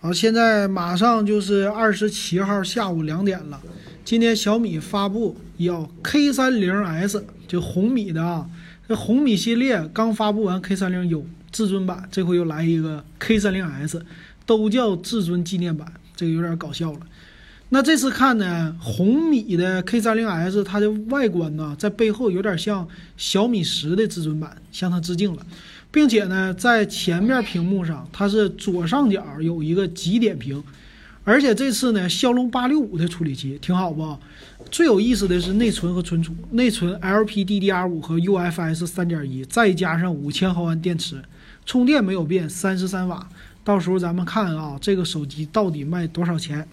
[0.00, 3.60] 好，现在马上就是二十七号下午两点了。
[4.04, 8.48] 今天小米发布要 K 三零 S，就红米的啊，
[8.86, 14.00] 这红米系列刚发布完 K 三零 U 至尊版，这回又来一个 K 三零 S，
[14.46, 17.00] 都叫至尊纪念版，这个有点搞笑了。
[17.70, 25.46] 那这次看呢，红米的 K 三零 S，它的外观呢，在背后有点像小米十的至尊版，向它致敬了，
[25.90, 30.64] 并且呢，在前面屏幕上，它是左上角有一个极点屏，
[31.24, 34.16] 而且这次呢，骁龙八六五的处理器挺好不？
[34.70, 41.22] 最有意思的是内存和存储，内存 LPDDR5 和 UFS 三点一，再加上五千毫安电池，
[41.66, 43.28] 充电没有变，三十三瓦。
[43.62, 46.66] 到时候咱们看啊，这个手机到底卖多少钱？